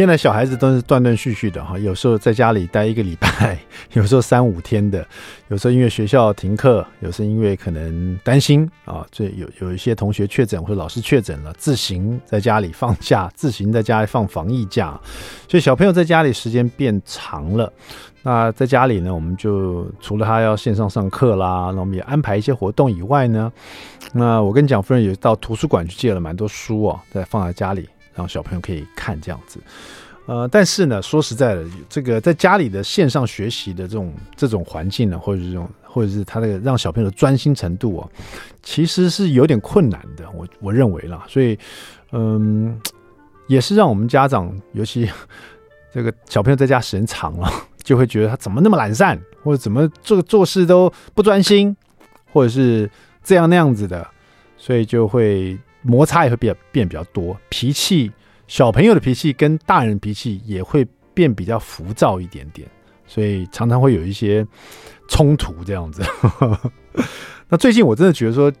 [0.00, 3.58] 现在小孩子都是断断续续的哈，有时候在家里待一个礼拜，
[3.92, 5.06] 有时候三五天的，
[5.48, 14.98] 有时候因为学校停课，有时候因为可能担心啊，这有有一些同学确诊或者老师确诊了，自行在家里放假， 自行在家里放防疫假，
[15.46, 17.70] 所以小朋友在家里时间变长了。
[18.22, 23.52] 那在家里呢，我们就除了他要线上上课啦，那我们也安排一些活动以外呢，
[24.14, 27.86] 那我跟蒋夫人也到图书馆去借了蛮多书哦，在放在家里。
[28.14, 29.60] 让小朋友可以看这样子，
[30.26, 38.08] 呃，但是呢，说实在的，这个在家里的线上学习的这种这种环境呢，或者是这种，或者是他的让小朋友的专心程度啊，
[38.62, 40.28] 其实是有点困难的。
[40.30, 41.58] 我我认为啦，所以，
[42.12, 42.78] 嗯，
[43.48, 45.08] 也是让我们家长，尤其
[45.92, 47.50] 这个小朋友在家时间长了，
[47.82, 51.76] 就会觉得他怎么那么懒散，或者怎么做做事都不专心，
[52.32, 52.90] 或者是
[53.24, 54.06] 这样那样子的，
[54.56, 55.58] 所以就会。
[55.82, 58.10] 摩擦也会变变比较多，脾气，
[58.46, 62.68] 小朋友的脾气跟大人脾气也会变比较浮躁一点点，
[63.06, 64.46] 所以常常会有一些
[65.08, 66.02] 冲突这样子。
[67.48, 68.52] 那最近我真的觉得说，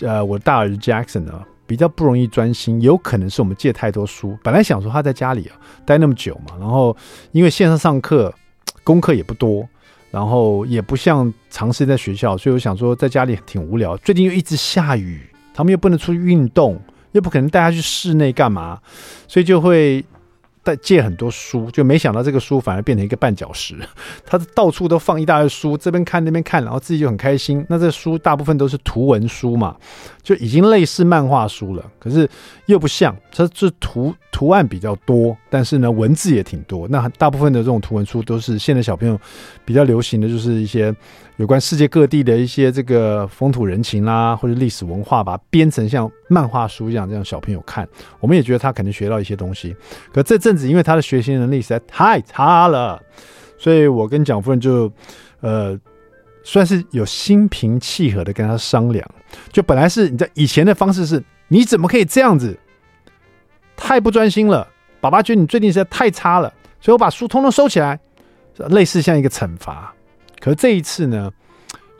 [0.00, 4.38] 呃，我大儿子 Jackson 呢比较不容易专心，有可能是我们借太多书。
[4.42, 6.96] 本来想说他在家里啊待那么久嘛，然后
[7.32, 8.32] 因为线上上课，
[8.82, 9.68] 功课也不多，
[10.10, 13.96] 然后也不像长时间在学校，所以我想说在家里挺无聊。
[13.98, 15.29] 最近又一直下雨。
[15.60, 16.80] 他们又不能出去运动，
[17.12, 18.78] 又不可能带他去室内干嘛，
[19.28, 20.02] 所以就会
[20.70, 23.74] 带借很多书，就没想到这个书反而变成一个绊脚石。
[24.24, 27.64] 他到处都放一大堆书，这边看那边看，然后自己就很开心。
[27.68, 29.76] 那这书大部分都是图文书嘛，
[30.22, 32.28] 就已经类似漫画书了，可是
[32.66, 36.86] 又不像，它是图图案比较多，但是呢文字也挺多。
[36.88, 39.18] 那大部分的这种图文书都是现在小朋友
[39.64, 40.94] 比较流行的，就是一些。
[41.36, 47.86] 有关世界各地的一些这个风土人情啦，或者历史文化，把它编成像漫画书一样，这样小朋友看，
[48.20, 49.74] 我们也觉得他肯定学到一些东西。
[50.12, 53.02] 可这阵子，因为他的学习能力实在太差了，
[53.58, 54.90] 所以我跟蒋夫人就，
[55.40, 55.76] 呃，
[56.44, 59.04] 算是有心平气和的跟他商量。
[59.50, 62.56] 就本来是你在以前的方式是，你怎么可以这样子？
[63.76, 64.68] 太不专心了，
[65.00, 67.98] 爸爸觉得你最近实在太差了，所以我把书通通收起来，
[68.68, 69.92] 类似像一个惩罚。
[70.38, 71.32] 可是这一次呢，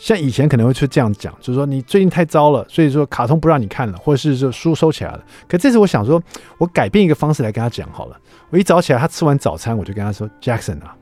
[0.00, 5.24] 像以前可能会去这样讲，就是说你最近太糟了，所以说卡通不让你看了，或者是说书收起来了。
[5.48, 6.22] 可这次我想说，
[6.56, 8.16] 我改变一个方式来跟他讲好了。
[8.50, 10.96] 我一早起来，他吃完早餐，我就跟他说：“Jackson 啊，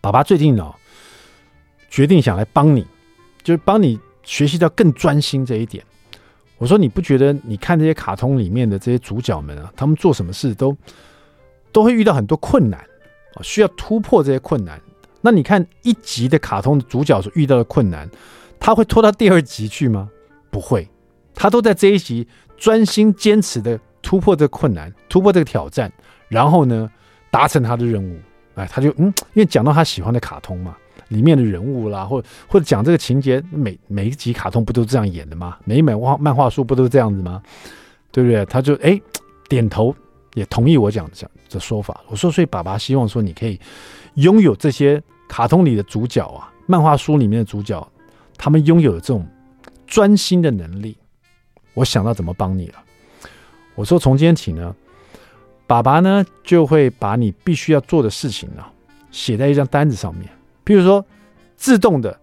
[0.00, 0.68] 爸爸最近呢，
[1.88, 2.84] 决定想来帮你，
[3.44, 5.84] 就是帮你学习到更专心这一点。”
[6.58, 10.76] 我说：“你不觉得你看这些卡通里面的这些主角们啊，他们做什么事都
[11.70, 14.78] 都会遇到很多困难啊，需要突破这些困难。”
[15.20, 18.08] 那你看一集的卡通主角所遇到的困难，
[18.58, 20.08] 他会拖到第二集去吗？
[20.50, 20.88] 不会，
[21.34, 22.26] 他都在这一集
[22.56, 25.92] 专心坚持的突破这个困难，突破这个挑战，
[26.28, 26.90] 然后呢，
[27.30, 28.18] 达成他的任务。
[28.54, 30.76] 哎，他就嗯，因为讲到他喜欢的卡通嘛，
[31.08, 35.58] 里面的人物啦，或或者讲这个情节，每每一集卡通不都这样演的吗？
[35.64, 37.42] 每一本画漫画书不都这样子吗？
[38.10, 38.44] 对不对？
[38.46, 39.00] 他就哎
[39.48, 39.94] 点头，
[40.34, 42.00] 也同意我讲讲的说法。
[42.08, 43.60] 我说，所以爸爸希望说你可以。
[44.20, 47.86] 拥有这些卡通里的主角啊，漫画书里面的主角，
[48.36, 49.26] 他们拥有这种
[49.86, 50.96] 专心的能力。
[51.74, 52.74] 我想到怎么帮你了。
[53.74, 54.74] 我说从今天起呢，
[55.66, 58.64] 爸爸呢就会把你必须要做的事情呢
[59.10, 60.28] 写在一张单子上面。
[60.64, 61.04] 比如说，
[61.56, 62.18] 自动的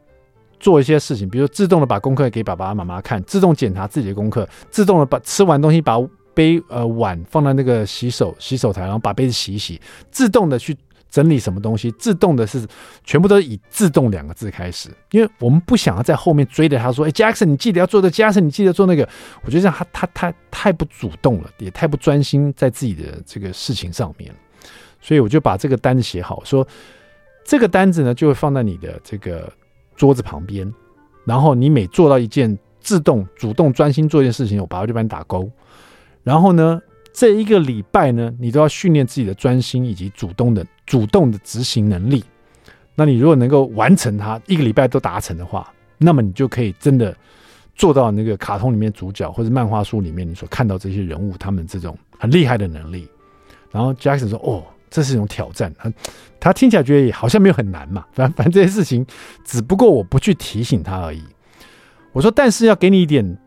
[0.59, 5.97] 做一些事情，比如自动的把功课给爸爸妈妈看，自动检查自己的功课，自动的把吃完东西把
[6.33, 9.81] 杯呃碗放在那个洗手洗手台，然后把杯子洗一洗，
[10.11, 10.77] 自动的去。
[11.09, 12.65] 整理什么东西，自动的是
[13.03, 19.07] 全部都以“自动”两个字开始，因为我们不想要在后面追着他说：“哎，Jackson，你记得要做的，Jackson，你记得做那个。”
[19.43, 24.33] 我觉得这样他他他太不主动了，也太不专心在自己的这个事情上面，
[25.01, 26.67] 所以我就把这个单子写好，说
[27.45, 29.51] 这个单子呢就会放在你的这个
[29.95, 30.71] 桌子旁边，
[31.25, 35.49] 然后你每做到一件自动、主动、专心做一件事情，我把它就帮你打勾，
[36.23, 36.81] 然后呢。
[37.17, 42.23] 这一个礼拜呢，你都要训练自己的专心以及主动的主动的执行能力。
[42.93, 47.17] 那你如果能够完成它，一个礼拜都达成的话，那么你就可以真的
[47.73, 53.09] 做到那个卡通里面主角或者漫画书里面你所看到这些人物他们这种很厉害的能力。
[53.71, 55.73] 然后 Jackson 说：“哦，这是一种挑战。
[55.79, 55.91] 他
[56.39, 59.03] 他听起来觉得好像没有很难嘛，反 正反正这些事情，
[59.43, 61.23] 只不过我不去提醒他而已。
[62.11, 63.39] 我说，但是要给你一点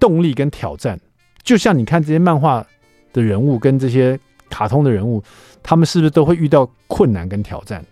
[0.00, 0.98] 动力跟挑战，
[1.42, 2.66] 就像你看这些漫画
[3.12, 4.18] 的人物跟这些
[4.48, 5.22] 卡通的人物，
[5.62, 7.84] 他们是不是都会遇到困难跟挑战？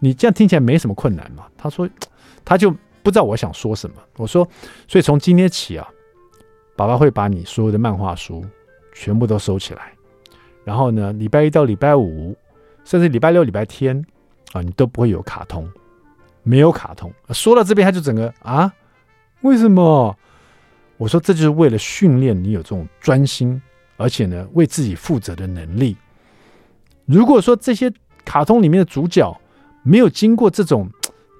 [0.00, 1.46] 你这样听起来没什么困难嘛？
[1.56, 1.88] 他说，
[2.44, 2.70] 他就
[3.02, 3.96] 不知道我想说什么。
[4.16, 4.46] 我说，
[4.88, 5.88] 所以从今天起啊，
[6.76, 8.44] 爸爸会把你所有的漫画书
[8.94, 9.92] 全部都收起来，
[10.64, 12.36] 然后呢，礼拜一到礼拜五，
[12.84, 14.04] 甚至礼拜六、礼拜天
[14.52, 15.70] 啊，你都不会有卡通，
[16.42, 17.12] 没有卡通。
[17.30, 18.72] 说到这边，他就整个啊，
[19.42, 20.16] 为什么？
[20.98, 23.60] 我说，这就是为了训练你有这种专心，
[24.02, 25.96] 而且呢，为自己负责的能力。
[27.06, 27.92] 如果说这些
[28.24, 29.34] 卡通里面的主角，
[29.82, 30.90] 没有经过这种，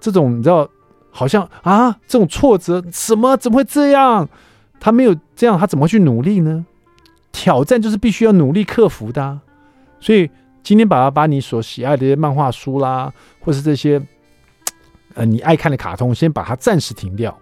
[0.01, 0.69] 这种你知道，
[1.11, 4.29] 好像啊，这种挫折，什么怎么会这样？
[4.81, 6.65] 他没有这样，他怎么去努力呢？
[7.31, 9.41] 挑战就是必须要努力克服的。
[10.01, 10.29] 所以
[10.63, 14.01] 今天爸爸把你所喜爱的这些漫画书啦，或是这些
[15.15, 17.37] 呃你爱看的卡通，先把它暂时停掉，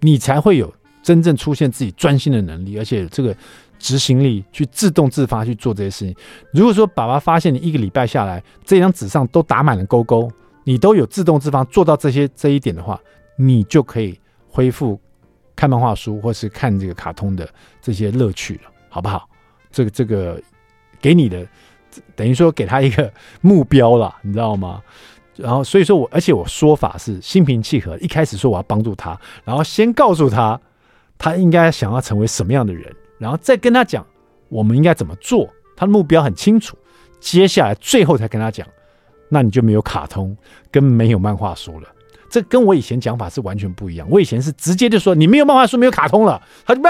[0.00, 0.72] 你才会有
[1.02, 3.34] 真正出现自己专心的能力，而且这个。
[3.78, 6.14] 执行力去自动自发去做这些事情。
[6.52, 10.30] 如果说爸爸发现你一个礼拜下来，这张纸上都打满了勾勾，
[10.64, 13.00] 你都有自动自发做到这些这一点的话，
[13.36, 14.18] 你就可以
[14.48, 15.00] 恢复
[15.54, 17.48] 看漫画书或是看这个卡通的
[17.80, 19.28] 这些乐趣了，好不好？
[19.70, 20.40] 这个这个
[21.00, 21.46] 给你的
[22.14, 24.82] 等于说给他一个目标了，你知道吗？
[25.36, 30.58] 然后所以说我而且我说法是心平气和，一开始说我要帮助他，然后先告诉他
[31.18, 32.90] 他应该想要成为什么样的人。
[33.18, 34.04] 然后再跟他讲，
[34.48, 36.76] 我们应该怎么做，他的目标很清楚。
[37.18, 38.66] 接下来最后才跟他讲，
[39.28, 40.36] 那你就没有卡通，
[40.70, 41.88] 跟没有漫画书了。
[42.28, 44.06] 这跟我以前讲法是完全不一样。
[44.10, 46.80] 我以前是直接就说你没有漫画书，没有卡通了，他就，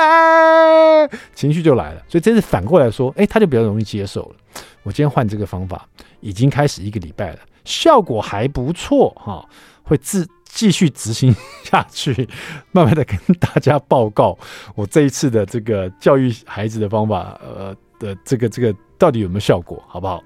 [1.34, 2.02] 情绪就来了。
[2.08, 4.36] 所以这次反过来说，哎，他就比较容易接受了。
[4.82, 5.86] 我今天换这个方法，
[6.20, 9.46] 已经开始一个礼拜了，效果还不错哈，
[9.84, 10.26] 会自。
[10.56, 11.32] 继续执行
[11.62, 12.26] 下去，
[12.72, 14.36] 慢慢的跟大家报告
[14.74, 20.22] 我这一次的这个教育孩子的方法，呃的这个这个到底有没有效果，好不好？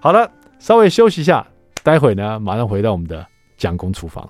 [0.00, 1.46] 好了，稍微休息一下，
[1.82, 3.24] 待会呢马上回到我们的
[3.56, 4.22] 蒋公厨房。